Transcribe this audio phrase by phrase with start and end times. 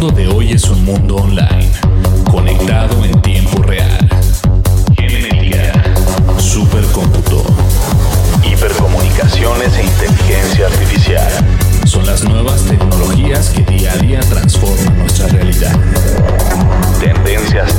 [0.00, 1.70] Mundo de hoy es un mundo online,
[2.30, 4.08] conectado en tiempo real.
[4.96, 5.74] Genética,
[6.38, 7.44] supercómputo,
[8.42, 11.30] hipercomunicaciones e inteligencia artificial.
[11.84, 15.78] Son las nuevas tecnologías que día a día transforman nuestra realidad.
[16.98, 17.74] Tendencias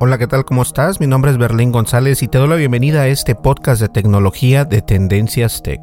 [0.00, 0.44] Hola, ¿qué tal?
[0.44, 1.00] ¿Cómo estás?
[1.00, 4.64] Mi nombre es Berlín González y te doy la bienvenida a este podcast de tecnología
[4.64, 5.80] de Tendencias Tech.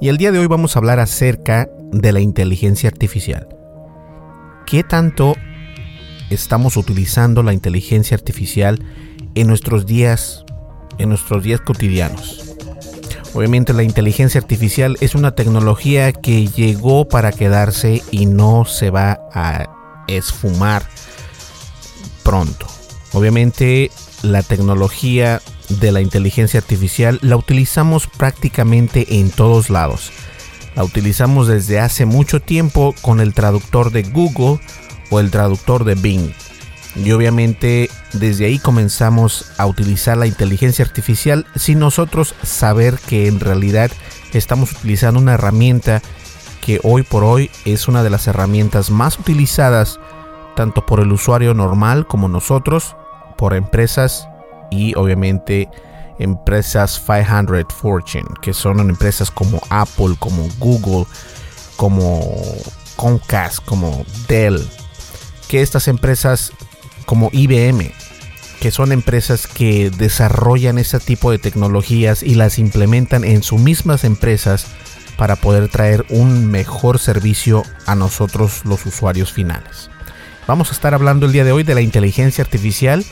[0.00, 3.48] Y el día de hoy vamos a hablar acerca de la inteligencia artificial.
[4.64, 5.34] ¿Qué tanto
[6.30, 8.78] estamos utilizando la inteligencia artificial
[9.34, 10.44] en nuestros días,
[10.98, 12.54] en nuestros días cotidianos?
[13.34, 19.18] Obviamente la inteligencia artificial es una tecnología que llegó para quedarse y no se va
[19.34, 20.84] a esfumar
[22.22, 22.77] pronto.
[23.12, 23.90] Obviamente
[24.22, 30.12] la tecnología de la inteligencia artificial la utilizamos prácticamente en todos lados.
[30.74, 34.60] La utilizamos desde hace mucho tiempo con el traductor de Google
[35.10, 36.32] o el traductor de Bing.
[36.96, 43.40] Y obviamente desde ahí comenzamos a utilizar la inteligencia artificial sin nosotros saber que en
[43.40, 43.90] realidad
[44.32, 46.02] estamos utilizando una herramienta
[46.60, 50.00] que hoy por hoy es una de las herramientas más utilizadas
[50.58, 52.96] tanto por el usuario normal como nosotros,
[53.38, 54.28] por empresas
[54.70, 55.70] y obviamente
[56.18, 61.06] empresas 500 Fortune, que son empresas como Apple, como Google,
[61.76, 62.20] como
[62.96, 64.68] Comcast, como Dell,
[65.48, 66.52] que estas empresas
[67.06, 67.92] como IBM,
[68.60, 74.04] que son empresas que desarrollan ese tipo de tecnologías y las implementan en sus mismas
[74.04, 74.66] empresas
[75.16, 79.90] para poder traer un mejor servicio a nosotros los usuarios finales.
[80.48, 83.04] Vamos a estar hablando el día de hoy de la inteligencia artificial,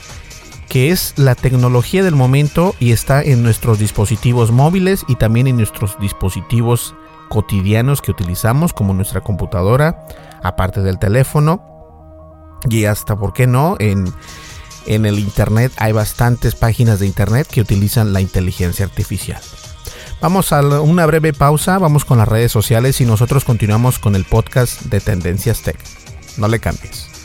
[0.71, 5.59] que es la tecnología del momento y está en nuestros dispositivos móviles y también en
[5.59, 6.95] nuestros dispositivos
[7.29, 10.07] cotidianos que utilizamos, como nuestra computadora,
[10.43, 11.63] aparte del teléfono.
[12.71, 13.77] Y hasta, ¿por qué no?
[13.81, 14.11] En,
[14.87, 19.43] en el Internet hay bastantes páginas de Internet que utilizan la inteligencia artificial.
[20.23, 24.25] Vamos a una breve pausa, vamos con las redes sociales y nosotros continuamos con el
[24.25, 25.79] podcast de Tendencias Tech.
[26.39, 27.16] No le cambies.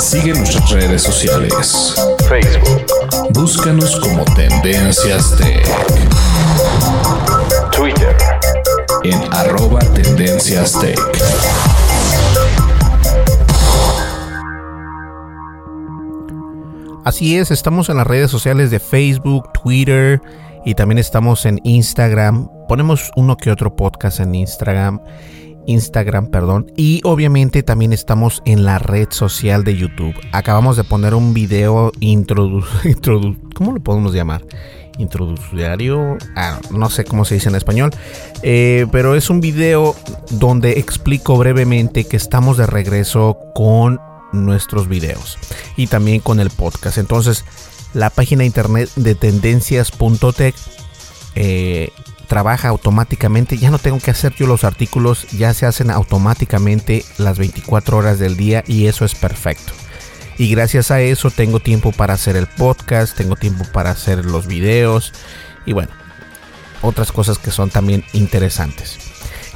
[0.00, 1.94] Sigue nuestras redes sociales.
[2.28, 2.86] Facebook.
[3.32, 5.66] Búscanos como Tendencias Tech.
[7.70, 8.16] Twitter.
[9.04, 10.98] En arroba Tendencias Tech.
[17.04, 20.20] Así es, estamos en las redes sociales de Facebook, Twitter
[20.64, 22.48] y también estamos en Instagram.
[22.68, 25.00] Ponemos uno que otro podcast en Instagram.
[25.66, 26.72] Instagram, perdón.
[26.76, 30.14] Y obviamente también estamos en la red social de YouTube.
[30.32, 32.64] Acabamos de poner un video introdu...
[32.84, 34.42] introdu ¿Cómo lo podemos llamar?
[34.98, 36.16] Introductorio.
[36.36, 37.90] Ah, no sé cómo se dice en español.
[38.42, 39.94] Eh, pero es un video
[40.30, 44.00] donde explico brevemente que estamos de regreso con
[44.32, 45.38] nuestros videos.
[45.76, 46.98] Y también con el podcast.
[46.98, 47.44] Entonces
[47.94, 50.54] la página internet de tendencias.tech
[51.34, 51.90] eh,
[52.26, 53.58] trabaja automáticamente.
[53.58, 58.18] Ya no tengo que hacer yo los artículos, ya se hacen automáticamente las 24 horas
[58.18, 59.72] del día y eso es perfecto.
[60.38, 64.46] Y gracias a eso tengo tiempo para hacer el podcast, tengo tiempo para hacer los
[64.46, 65.12] videos
[65.64, 65.90] y bueno,
[66.82, 68.98] otras cosas que son también interesantes.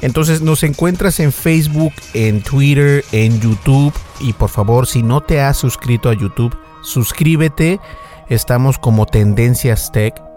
[0.01, 5.41] Entonces nos encuentras en Facebook, en Twitter, en YouTube y por favor si no te
[5.41, 7.79] has suscrito a YouTube, suscríbete.
[8.27, 10.30] Estamos como Tendencias Tech.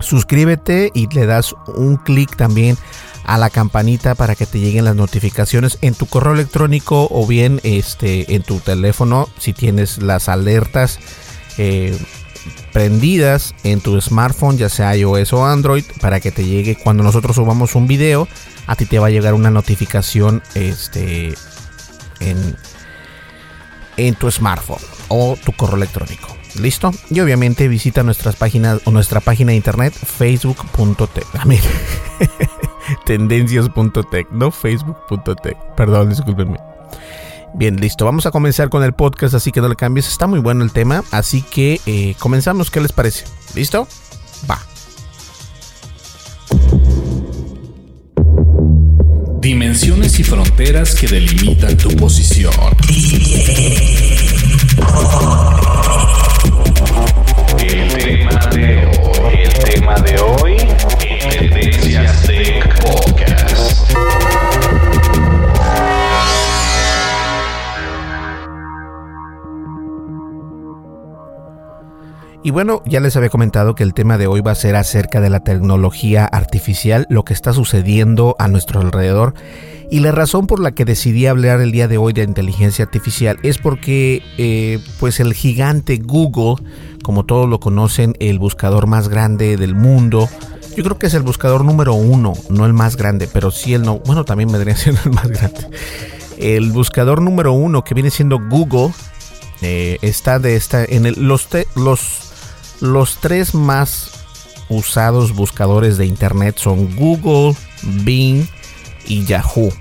[0.00, 2.76] Suscríbete y le das un clic también
[3.24, 7.60] a la campanita para que te lleguen las notificaciones en tu correo electrónico o bien
[7.62, 10.98] este, en tu teléfono si tienes las alertas
[11.58, 11.96] eh,
[12.72, 17.36] prendidas en tu smartphone, ya sea iOS o Android, para que te llegue cuando nosotros
[17.36, 18.26] subamos un video,
[18.66, 21.34] a ti te va a llegar una notificación este,
[22.20, 22.56] en,
[23.96, 26.39] en tu smartphone o tu correo electrónico.
[26.58, 26.90] ¿Listo?
[27.10, 31.26] Y obviamente visita nuestras páginas o nuestra página de internet facebook.tech.
[33.06, 35.56] Tendencias.tech, no facebook.tech.
[35.76, 36.58] Perdón, discúlpenme.
[37.54, 38.04] Bien, listo.
[38.04, 40.08] Vamos a comenzar con el podcast, así que no le cambies.
[40.08, 42.70] Está muy bueno el tema, así que eh, comenzamos.
[42.70, 43.24] ¿Qué les parece?
[43.54, 43.86] ¿Listo?
[44.48, 44.60] Va.
[49.40, 52.52] Dimensiones y fronteras que delimitan tu posición.
[58.10, 60.56] Tema de hoy, el tema de hoy,
[61.30, 63.92] Tendencias Tech Podcast.
[72.42, 75.20] Y bueno, ya les había comentado que el tema de hoy va a ser acerca
[75.20, 79.34] de la tecnología artificial, lo que está sucediendo a nuestro alrededor.
[79.90, 83.38] Y la razón por la que decidí hablar el día de hoy de inteligencia artificial
[83.42, 86.64] es porque eh, pues el gigante Google,
[87.02, 90.28] como todos lo conocen, el buscador más grande del mundo,
[90.76, 93.82] yo creo que es el buscador número uno, no el más grande, pero sí el
[93.82, 95.68] no, bueno, también vendría siendo el más grande.
[96.38, 98.92] El buscador número uno que viene siendo Google
[99.60, 102.30] eh, está de esta en los, los
[102.80, 104.10] los tres más
[104.68, 108.46] usados buscadores de internet son Google, Bing
[109.06, 109.72] y Yahoo.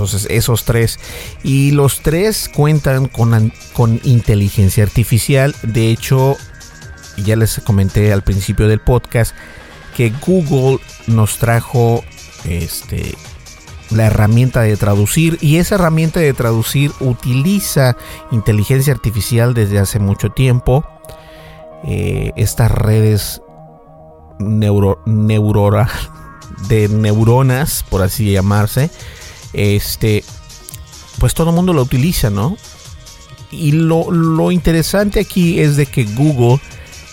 [0.00, 0.98] Entonces esos tres.
[1.42, 5.54] Y los tres cuentan con, con inteligencia artificial.
[5.62, 6.38] De hecho,
[7.18, 9.34] ya les comenté al principio del podcast
[9.94, 12.02] que Google nos trajo
[12.44, 13.14] este,
[13.90, 17.98] la herramienta de traducir y esa herramienta de traducir utiliza
[18.30, 20.82] inteligencia artificial desde hace mucho tiempo
[21.84, 23.42] eh, estas redes
[24.38, 25.02] neuro,
[26.68, 28.90] de neuronas, por así llamarse,
[29.52, 30.24] este,
[31.18, 32.56] pues todo el mundo lo utiliza, ¿no?
[33.50, 36.60] Y lo, interesante aquí es de que Google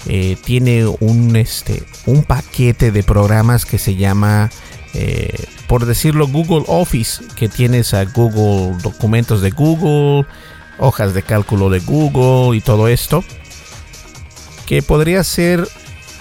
[0.05, 4.51] eh, tiene un, este, un paquete de programas que se llama,
[4.93, 10.27] eh, por decirlo, Google Office, que tienes a Google documentos de Google,
[10.77, 13.23] hojas de cálculo de Google y todo esto
[14.67, 15.65] que podría ser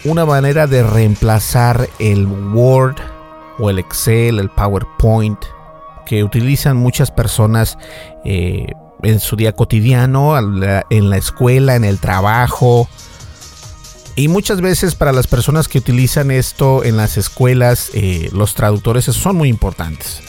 [0.04, 2.94] una manera de reemplazar el Word
[3.58, 5.38] o el Excel, el PowerPoint,
[6.06, 7.76] que utilizan muchas personas
[8.24, 8.72] eh,
[9.02, 12.88] en su día cotidiano, en la escuela, en el trabajo.
[14.14, 19.04] Y muchas veces para las personas que utilizan esto en las escuelas, eh, los traductores
[19.04, 20.22] son muy importantes.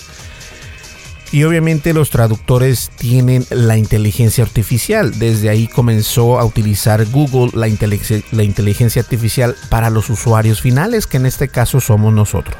[1.31, 5.17] Y obviamente los traductores tienen la inteligencia artificial.
[5.19, 11.25] Desde ahí comenzó a utilizar Google la, inteligencia artificial para los usuarios finales, que en
[11.25, 12.57] este caso somos nosotros.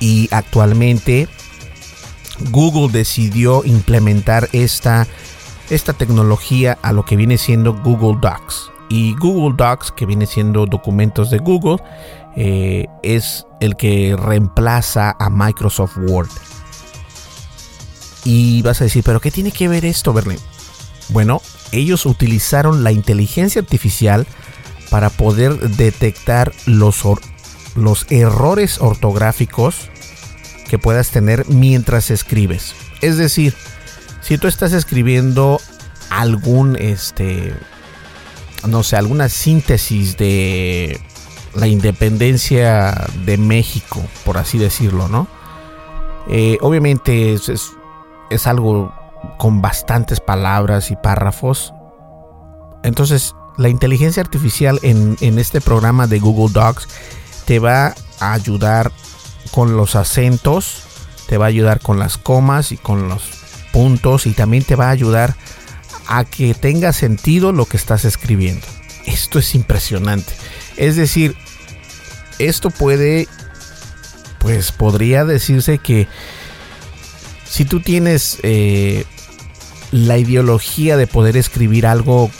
[0.00, 1.28] Y actualmente
[2.50, 5.06] Google decidió implementar esta,
[5.70, 8.70] esta tecnología a lo que viene siendo Google Docs.
[8.88, 11.82] Y Google Docs, que viene siendo documentos de Google,
[12.36, 16.28] eh, es el que reemplaza a Microsoft Word.
[18.24, 20.38] Y vas a decir, pero ¿qué tiene que ver esto, Berlín?
[21.10, 21.40] Bueno,
[21.72, 24.26] ellos utilizaron la inteligencia artificial
[24.90, 27.02] para poder detectar los,
[27.74, 29.90] los errores ortográficos
[30.68, 32.74] que puedas tener mientras escribes.
[33.00, 33.54] Es decir,
[34.20, 35.60] si tú estás escribiendo
[36.10, 37.54] algún, este,
[38.66, 41.00] no sé, alguna síntesis de
[41.54, 45.26] la independencia de México, por así decirlo, ¿no?
[46.28, 47.50] Eh, obviamente es,
[48.30, 48.92] es algo
[49.38, 51.72] con bastantes palabras y párrafos.
[52.82, 56.88] Entonces, la inteligencia artificial en, este programa de Google Docs
[57.44, 58.92] te va a ayudar
[59.50, 60.82] con los acentos,
[61.28, 63.22] te va a ayudar con las comas y con los
[63.72, 65.36] puntos y también te va a ayudar
[66.06, 68.66] a que tenga sentido lo que estás escribiendo.
[69.06, 70.32] esto es impresionante.
[70.76, 71.36] Es decir,
[72.38, 73.26] esto puede,
[74.38, 76.08] pues podría decirse que
[77.44, 79.04] si tú tienes eh,
[79.90, 82.30] la ideología de poder escribir algo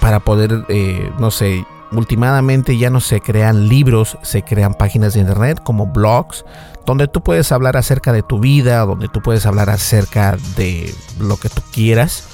[0.00, 5.20] para poder, eh, no sé, últimamente ya no se crean libros, se crean páginas de
[5.20, 6.44] internet como blogs,
[6.86, 11.36] donde tú puedes hablar acerca de tu vida, donde tú puedes hablar acerca de lo
[11.36, 12.24] que tú quieras.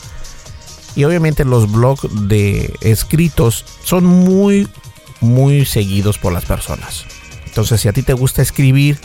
[0.96, 4.68] Y obviamente los blogs de escritos son muy,
[5.20, 7.04] muy seguidos por las personas.
[7.46, 8.98] Entonces, si a ti te gusta escribir,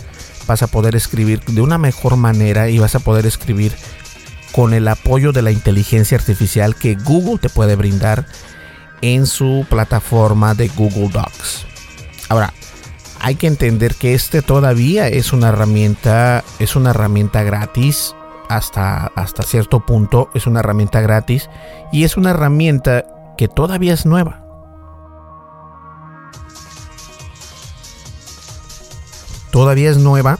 [0.48, 3.74] vas a poder escribir de una mejor manera y vas a poder escribir
[4.51, 8.25] con el apoyo de la inteligencia artificial que Google te puede brindar
[9.01, 11.65] en su plataforma de Google Docs.
[12.29, 12.53] Ahora,
[13.20, 18.15] hay que entender que este todavía es una herramienta, es una herramienta gratis
[18.50, 21.50] hasta, hasta cierto punto, es una herramienta gratis
[21.91, 23.06] y es una herramienta
[23.38, 24.46] que todavía es nueva.
[29.51, 30.39] Todavía es nueva,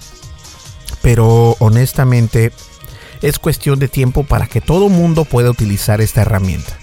[1.02, 2.54] pero honestamente
[3.22, 6.79] es cuestión de tiempo para que todo mundo pueda utilizar esta herramienta.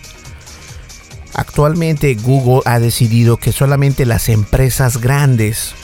[1.37, 5.75] Actualmente Google ha decidido que solamente las empresas grandes,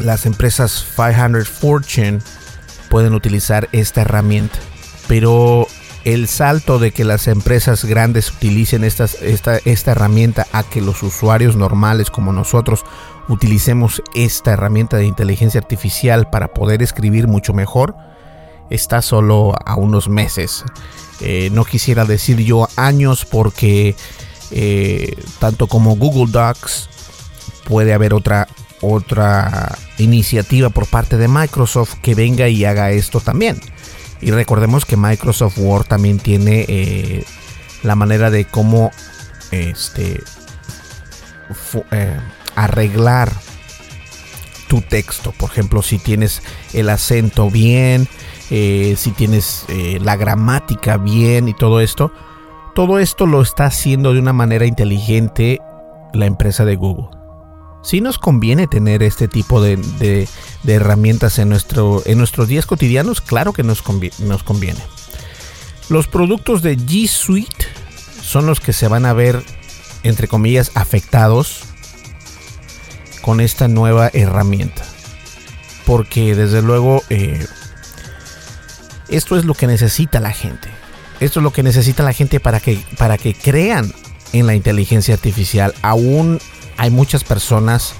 [0.00, 2.18] las empresas 500 Fortune,
[2.90, 4.58] pueden utilizar esta herramienta.
[5.06, 5.68] Pero
[6.04, 11.54] el salto de que las empresas grandes utilicen esta, esta herramienta a que los usuarios
[11.54, 12.84] normales como nosotros
[13.28, 17.94] utilicemos esta herramienta de inteligencia artificial para poder escribir mucho mejor,
[18.70, 20.64] está solo a unos meses.
[21.20, 23.94] Eh, no quisiera decir yo años porque
[24.50, 26.88] eh, tanto como Google Docs,
[27.64, 28.48] puede haber otra,
[28.80, 33.60] otra iniciativa por parte de Microsoft que venga y haga esto también.
[34.20, 37.24] Y recordemos que Microsoft Word también tiene eh,
[37.82, 38.90] la manera de cómo
[39.50, 40.22] este,
[41.90, 42.16] eh,
[42.56, 43.32] arreglar
[44.66, 45.32] tu texto.
[45.32, 48.08] Por ejemplo, si tienes el acento bien,
[48.48, 52.12] si tienes la gramática bien y todo esto,
[52.78, 55.60] todo esto lo está haciendo de una manera inteligente
[56.12, 57.08] la empresa de Google.
[57.82, 60.28] Si nos conviene tener este tipo de,
[60.64, 63.82] herramientas en, nuestro, en nuestros días cotidianos, claro que nos,
[64.20, 64.78] nos conviene.
[65.88, 67.66] Los productos de G Suite
[68.22, 69.42] son los que se van a ver,
[70.04, 71.64] entre comillas, afectados
[73.22, 74.84] con esta nueva herramienta.
[75.84, 77.44] Porque desde luego eh,
[79.08, 80.77] esto es lo que necesita la gente.
[81.20, 83.92] Esto es lo que necesita la gente para que, para que crean
[84.32, 85.74] en la inteligencia artificial.
[85.82, 86.38] Aún
[86.76, 87.94] hay muchas personas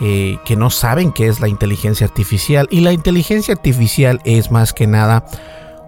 [0.00, 2.66] eh, que no saben qué es la inteligencia artificial.
[2.70, 5.24] Y la inteligencia artificial es más que nada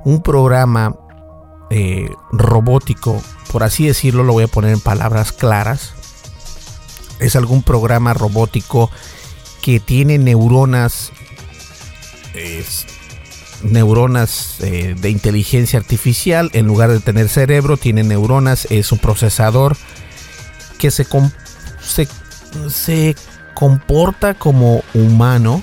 [0.05, 0.95] un programa
[1.71, 5.95] eh, robótico, por así decirlo, lo voy a poner en palabras claras.
[7.19, 8.91] Es algún programa robótico
[9.63, 11.11] que tiene neuronas
[13.63, 16.51] neuronas eh, de inteligencia artificial.
[16.53, 18.67] En lugar de tener cerebro, tiene neuronas.
[18.71, 19.77] Es un procesador
[20.79, 21.07] que se,
[22.69, 23.17] se,
[23.55, 25.63] comporta como humano.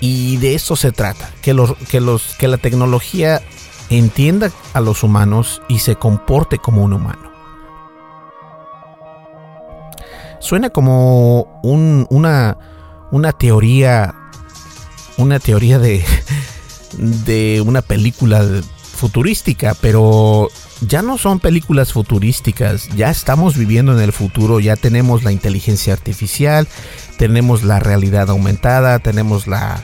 [0.00, 1.30] Y de eso se trata.
[1.42, 3.42] Que, los, que, los, que la tecnología
[3.90, 7.32] entienda a los humanos y se comporte como un humano.
[10.40, 12.56] Suena como una,
[13.10, 14.14] una teoría.
[15.16, 16.04] Una teoría de,
[16.92, 18.44] de una película
[18.98, 20.48] futurística, pero
[20.80, 25.92] ya no son películas futurísticas, ya estamos viviendo en el futuro, ya tenemos la inteligencia
[25.92, 26.68] artificial,
[27.16, 29.82] tenemos la realidad aumentada, tenemos la...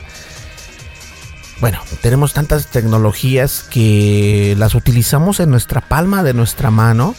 [1.61, 7.15] Bueno, tenemos tantas tecnologías que las utilizamos en nuestra palma de nuestra mano.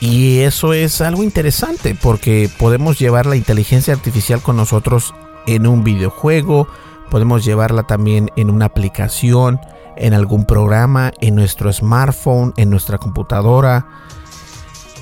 [0.00, 5.14] Y eso es algo interesante porque podemos llevar la inteligencia artificial con nosotros
[5.46, 6.68] en un videojuego,
[7.10, 9.60] Podemos llevarla también en una aplicación,
[9.96, 13.86] en algún programa, en nuestro smartphone, en nuestra computadora,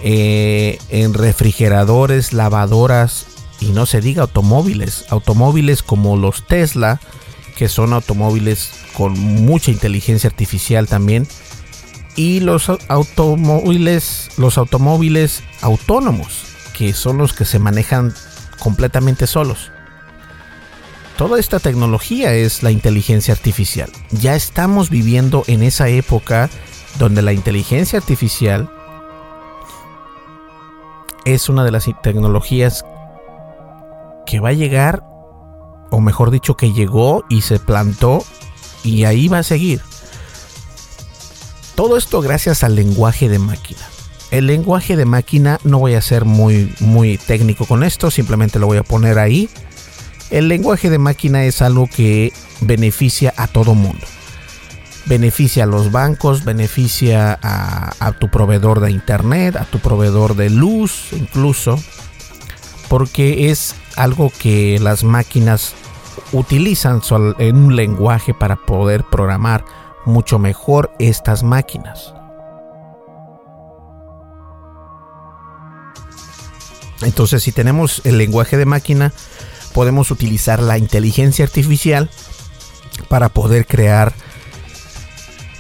[0.03, 3.27] eh, en refrigeradores, lavadoras
[3.61, 5.05] y no se diga automóviles.
[5.11, 7.01] Automóviles como los Tesla,
[7.57, 11.27] que son automóviles con mucha inteligencia artificial también.
[12.17, 18.15] Y los automóviles, los automóviles autónomos, que son los que se manejan
[18.59, 19.71] completamente solos.
[21.19, 23.91] Toda esta tecnología es la inteligencia artificial.
[24.13, 26.49] Ya estamos viviendo en esa época
[27.01, 28.71] donde la inteligencia artificial
[31.25, 32.85] es una de las tecnologías
[34.27, 35.03] que va a llegar,
[35.91, 38.25] o mejor dicho, que llegó y se plantó
[38.85, 39.81] y ahí va a seguir.
[41.75, 43.81] Todo esto gracias al lenguaje de máquina.
[44.31, 48.69] el lenguaje de máquina, no voy a ser muy, muy técnico con esto, simplemente lo
[48.69, 49.51] voy a poner ahí.
[50.31, 54.07] El lenguaje de máquina es algo que beneficia a todo mundo.
[55.07, 61.09] Beneficia a los bancos, beneficia a, tu proveedor de internet, a tu proveedor de luz
[61.13, 61.79] incluso,
[62.89, 65.73] porque es algo que las máquinas
[66.33, 67.01] utilizan
[67.39, 69.65] en un lenguaje para poder programar
[70.05, 72.13] mucho mejor estas máquinas.
[77.01, 79.13] Entonces, si tenemos el lenguaje de máquina,
[79.79, 82.11] podemos utilizar la inteligencia artificial
[83.09, 84.13] para poder crear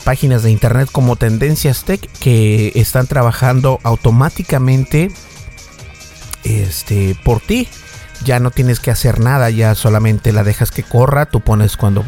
[0.02, 5.12] páginas de internet como Tendencias Tech que están trabajando automáticamente
[6.42, 7.68] este, por ti.
[8.24, 11.26] Ya no tienes que hacer nada, ya solamente la dejas que corra.
[11.26, 12.04] Tú pones cuando,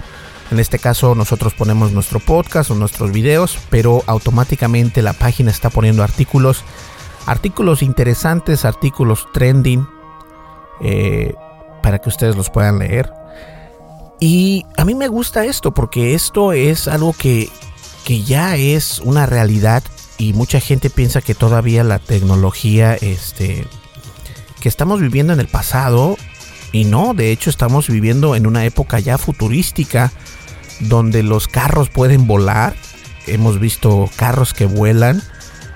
[0.51, 5.71] en este caso, nosotros ponemos nuestro podcast o nuestros videos, pero automáticamente la página está
[5.71, 6.65] poniendo artículos
[7.27, 9.87] artículos interesantes, artículos trending,
[10.81, 11.35] eh,
[11.83, 13.13] para que ustedes los puedan leer.
[14.21, 17.49] Y a mí me gusta esto porque esto es algo que,
[18.05, 19.83] que ya es una realidad
[20.19, 23.67] y mucha gente piensa que todavía la tecnología, este,
[24.61, 26.17] que estamos viviendo en el pasado
[26.73, 30.13] y no, de hecho estamos viviendo en una época ya futurística
[30.81, 32.75] donde los carros pueden volar.
[33.27, 35.23] Hemos visto carros que vuelan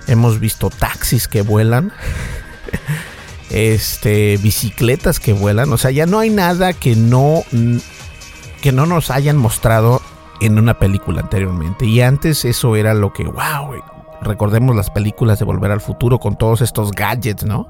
[0.07, 1.93] Hemos visto taxis que vuelan.
[3.55, 5.73] este, bicicletas que vuelan.
[5.73, 7.45] O sea, ya no hay nada que no,
[8.61, 10.03] que no nos hayan mostrado
[10.41, 11.87] en una película anteriormente.
[11.87, 13.81] Y antes eso era lo que, wow,
[14.23, 17.69] recordemos las películas de Volver al Futuro con todos estos gadgets, ¿no?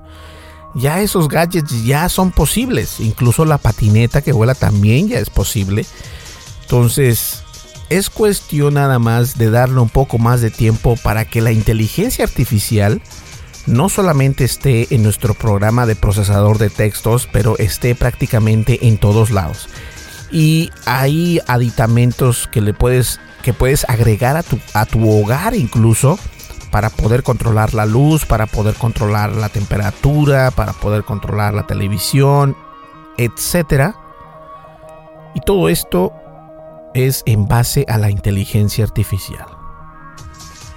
[0.75, 2.99] Ya esos gadgets ya son posibles.
[3.01, 5.85] Incluso la patineta que vuela también ya es posible.
[6.63, 7.45] Entonces,
[7.91, 12.25] es cuestión nada más de darle un poco más de tiempo para que la inteligencia
[12.25, 13.03] artificial
[13.67, 19.31] no solamente esté en nuestro programa de procesador de textos, pero esté prácticamente en todos
[19.31, 19.69] lados.
[20.31, 26.19] Y hay aditamentos que le puedes que puedes agregar a tu, a tu hogar incluso
[26.71, 32.57] para poder controlar la luz, para poder controlar la temperatura, para poder controlar la televisión,
[33.19, 33.95] etcétera.
[35.35, 36.13] Y todo esto
[36.95, 39.47] es en base a la inteligencia artificial.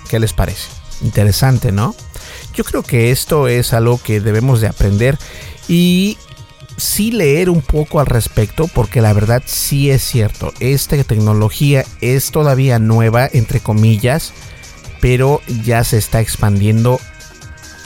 [0.09, 0.69] ¿Qué les parece?
[1.01, 1.95] Interesante, ¿no?
[2.57, 5.15] Yo creo que esto es algo que debemos de aprender
[5.67, 6.17] y
[6.75, 10.51] sí leer un poco al respecto porque la verdad sí es cierto.
[10.59, 14.33] Esta tecnología es todavía nueva, entre comillas,
[15.01, 16.99] pero ya se está expandiendo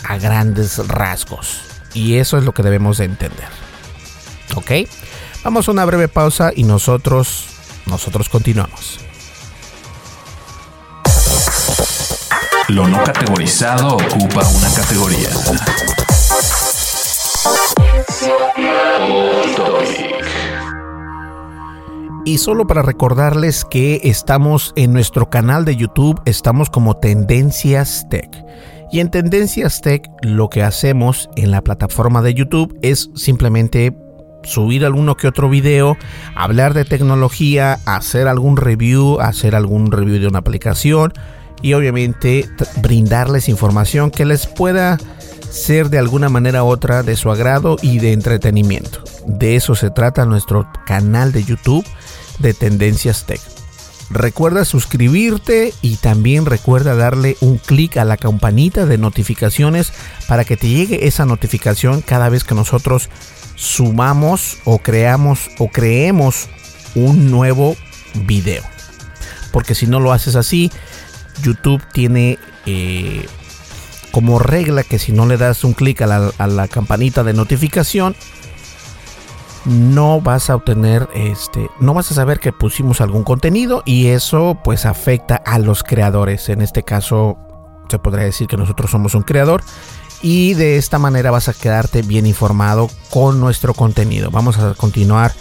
[0.05, 1.63] a grandes rasgos.
[1.93, 3.49] Y eso es lo que debemos de entender.
[4.55, 4.87] ¿Ok?
[5.43, 7.47] Vamos a una breve pausa y nosotros
[7.87, 8.99] nosotros continuamos.
[12.71, 15.27] Lo no categorizado ocupa una categoría.
[22.23, 28.29] Y solo para recordarles que estamos en nuestro canal de YouTube, estamos como Tendencias Tech.
[28.89, 33.93] Y en Tendencias Tech lo que hacemos en la plataforma de YouTube es simplemente
[34.43, 35.97] subir alguno que otro video,
[36.35, 41.11] hablar de tecnología, hacer algún review, hacer algún review de una aplicación
[41.61, 44.97] y obviamente brindarles información que les pueda
[45.49, 49.03] ser de alguna manera u otra de su agrado y de entretenimiento.
[49.25, 51.85] De eso se trata nuestro canal de YouTube
[52.39, 53.41] de Tendencias Tech.
[54.09, 59.93] Recuerda suscribirte y también recuerda darle un clic a la campanita de notificaciones
[60.27, 63.09] para que te llegue esa notificación cada vez que nosotros
[63.55, 66.49] sumamos o creamos o creemos
[66.95, 67.77] un nuevo
[68.25, 68.63] video.
[69.53, 70.71] Porque si no lo haces así,
[71.41, 73.25] YouTube tiene eh,
[74.11, 77.33] como regla que si no le das un clic a la, a la, campanita de
[77.33, 78.15] notificación,
[79.65, 84.59] no vas a obtener este, no vas a saber que pusimos algún contenido y eso
[84.63, 86.49] pues afecta a los creadores.
[86.49, 87.37] En este caso
[87.89, 89.61] se podría decir que nosotros somos un creador
[90.21, 94.31] y de esta manera vas a quedarte bien informado con nuestro contenido.
[94.31, 95.33] Vamos a continuar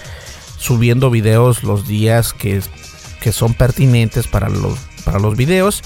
[0.59, 2.63] subiendo videos los días que,
[3.21, 5.83] que son pertinentes para los, para los videos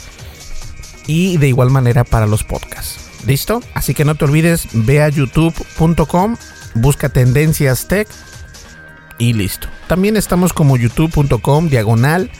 [1.07, 3.01] y de igual manera para los podcasts.
[3.27, 3.63] ¿Listo?
[3.75, 6.37] Así que no te olvides, ve a youtube.com,
[6.75, 8.09] busca tendencias tech
[9.19, 9.69] y listo.
[9.89, 12.31] También estamos como youtube.com diagonal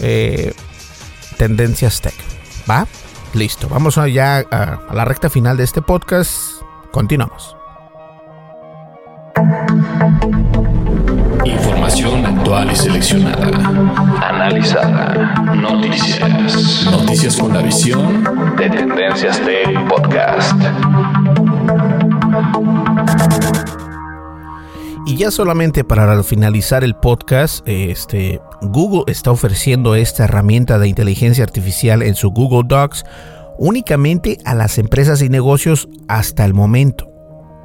[0.00, 0.54] eh,
[1.36, 2.14] tendencias tech.
[2.70, 2.86] ¿Va?
[3.34, 6.32] Listo, vamos ya a, a la recta final de este podcast.
[6.90, 7.61] Continuamos.
[12.52, 13.46] Actual y seleccionada.
[14.28, 15.54] Analizada.
[15.54, 16.86] Noticias.
[16.90, 18.24] Noticias con la visión
[18.58, 20.52] de Tendencias Tech Podcast.
[25.06, 31.44] Y ya solamente para finalizar el podcast, este, Google está ofreciendo esta herramienta de inteligencia
[31.44, 33.04] artificial en su Google Docs
[33.58, 37.08] únicamente a las empresas y negocios hasta el momento.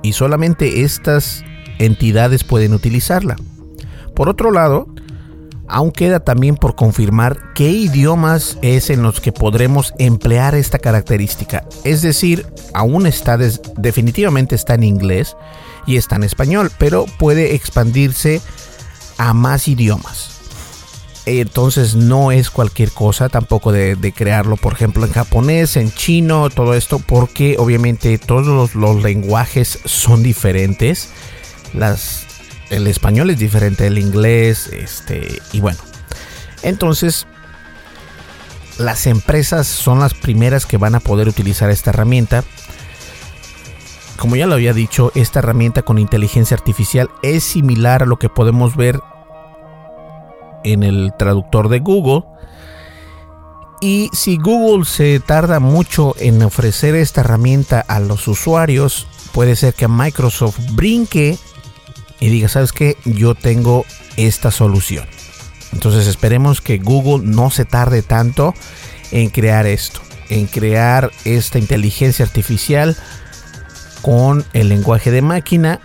[0.01, 1.43] Y solamente estas
[1.77, 3.35] entidades pueden utilizarla.
[4.17, 4.87] Por otro lado,
[5.67, 11.67] aún queda también por confirmar qué idiomas es en los que podremos emplear esta característica.
[11.83, 15.37] Es decir, aún está definitivamente está en inglés
[15.85, 18.41] y está en español, pero puede expandirse
[19.19, 20.31] a más idiomas.
[21.27, 26.73] Entonces no es cualquier cosa tampoco de, crearlo, por ejemplo, en japonés, en chino, todo
[26.73, 31.11] esto, porque obviamente todos los lenguajes son diferentes
[31.75, 32.26] las,
[32.69, 35.79] el español es diferente del inglés, este, y bueno.
[36.63, 37.27] Entonces,
[38.77, 42.43] las empresas son las primeras que van a poder utilizar esta herramienta.
[44.17, 48.29] Como ya lo había dicho, esta herramienta con inteligencia artificial es similar a lo que
[48.29, 48.99] podemos ver
[50.63, 52.23] en el traductor de Google.
[53.79, 59.75] Y si Google se tarda mucho en ofrecer esta herramienta a los usuarios, puede ser
[59.75, 61.37] que Microsoft brinque
[62.19, 62.97] y diga, ¿sabes qué?
[63.05, 65.05] Yo tengo esta solución.
[65.73, 68.53] Entonces esperemos que Google no se tarde tanto
[69.11, 72.95] en crear esto, en crear esta inteligencia artificial
[74.01, 75.79] con el lenguaje de máquina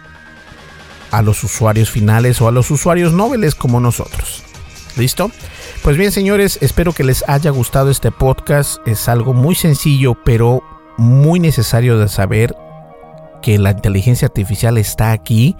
[1.11, 4.43] a los usuarios finales o a los usuarios nobles como nosotros.
[4.97, 5.31] ¿Listo?
[5.83, 8.77] Pues bien, señores, espero que les haya gustado este podcast.
[8.87, 10.63] Es algo muy sencillo, pero
[10.99, 12.55] muy necesario de saber
[13.43, 15.57] que la inteligencia artificial está aquí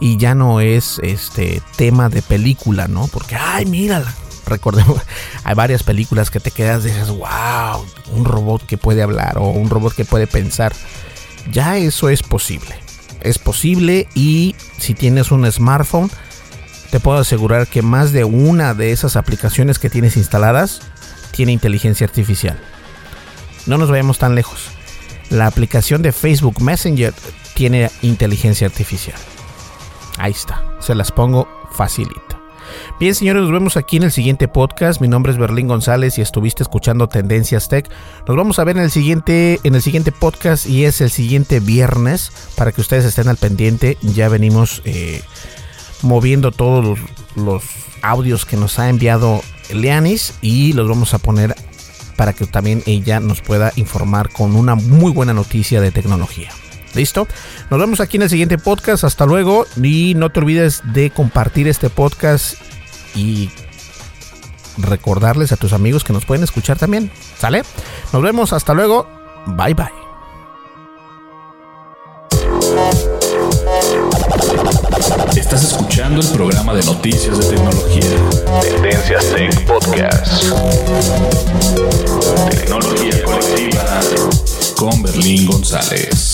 [0.00, 3.08] y ya no es este tema de película, ¿no?
[3.08, 4.14] Porque, ay, mírala.
[4.46, 5.00] Recordemos,
[5.44, 9.48] hay varias películas que te quedas y dices, wow, un robot que puede hablar o
[9.48, 10.72] un robot que puede pensar.
[11.50, 12.74] Ya eso es posible.
[13.20, 16.10] Es posible y si tienes un smartphone,
[16.90, 20.80] te puedo asegurar que más de una de esas aplicaciones que tienes instaladas
[21.32, 22.58] tiene inteligencia artificial.
[23.66, 24.68] No nos vayamos tan lejos.
[25.30, 27.12] La aplicación de Facebook Messenger
[27.54, 29.18] tiene inteligencia artificial.
[30.18, 32.38] Ahí está, se las pongo facilito.
[33.00, 35.00] Bien, señores, nos vemos aquí en el siguiente podcast.
[35.00, 37.88] Mi nombre es Berlín González y estuviste escuchando Tendencias Tech.
[38.26, 41.60] Nos vamos a ver en el siguiente, en el siguiente podcast y es el siguiente
[41.60, 43.96] viernes para que ustedes estén al pendiente.
[44.02, 45.22] Ya venimos eh,
[46.02, 46.98] moviendo todos los,
[47.36, 47.62] los
[48.02, 49.40] audios que nos ha enviado
[49.72, 51.54] Leanis y los vamos a poner
[52.16, 56.50] para que también ella nos pueda informar con una muy buena noticia de tecnología.
[56.94, 57.26] ¿Listo?
[57.70, 59.04] Nos vemos aquí en el siguiente podcast.
[59.04, 59.66] Hasta luego.
[59.82, 62.54] Y no te olvides de compartir este podcast
[63.14, 63.50] y
[64.78, 67.10] recordarles a tus amigos que nos pueden escuchar también.
[67.38, 67.62] ¿Sale?
[68.12, 68.52] Nos vemos.
[68.52, 69.08] Hasta luego.
[69.46, 70.08] Bye bye.
[75.36, 78.02] Estás escuchando el programa de noticias de tecnología.
[78.60, 80.44] Tendencias Tech Podcast.
[82.50, 84.00] Tecnología colectiva
[84.76, 86.27] con Berlín González.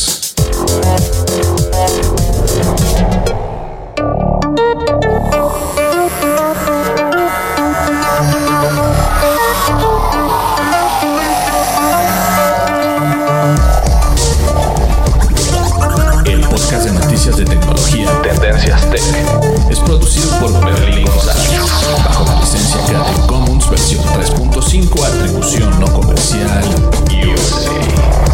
[23.71, 26.63] Versión 3.5 atribución no comercial
[27.11, 28.34] USA.